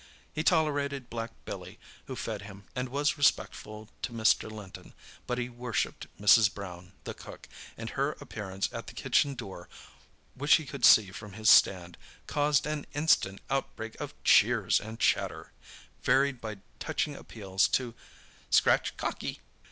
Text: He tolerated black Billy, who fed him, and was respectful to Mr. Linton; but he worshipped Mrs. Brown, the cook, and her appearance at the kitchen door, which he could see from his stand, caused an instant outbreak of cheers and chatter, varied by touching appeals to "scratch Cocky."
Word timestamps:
He 0.33 0.41
tolerated 0.43 1.11
black 1.11 1.29
Billy, 1.45 1.77
who 2.05 2.15
fed 2.15 2.41
him, 2.41 2.63
and 2.75 2.89
was 2.89 3.19
respectful 3.19 3.87
to 4.01 4.11
Mr. 4.11 4.49
Linton; 4.51 4.95
but 5.27 5.37
he 5.37 5.47
worshipped 5.47 6.07
Mrs. 6.19 6.51
Brown, 6.51 6.93
the 7.03 7.13
cook, 7.13 7.47
and 7.77 7.91
her 7.91 8.13
appearance 8.13 8.67
at 8.71 8.87
the 8.87 8.95
kitchen 8.95 9.35
door, 9.35 9.69
which 10.33 10.55
he 10.55 10.65
could 10.65 10.85
see 10.85 11.11
from 11.11 11.33
his 11.33 11.51
stand, 11.51 11.99
caused 12.25 12.65
an 12.65 12.87
instant 12.95 13.41
outbreak 13.47 13.95
of 14.01 14.15
cheers 14.23 14.79
and 14.79 14.99
chatter, 14.99 15.51
varied 16.01 16.41
by 16.41 16.57
touching 16.79 17.15
appeals 17.15 17.67
to 17.67 17.93
"scratch 18.49 18.97
Cocky." 18.97 19.39